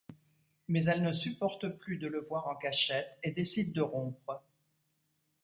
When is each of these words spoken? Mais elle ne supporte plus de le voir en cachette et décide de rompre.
Mais 0.67 0.85
elle 0.85 1.03
ne 1.03 1.11
supporte 1.11 1.67
plus 1.67 1.97
de 1.99 2.07
le 2.07 2.19
voir 2.21 2.47
en 2.47 2.55
cachette 2.55 3.19
et 3.21 3.29
décide 3.29 3.71
de 3.71 3.81
rompre. 3.81 4.41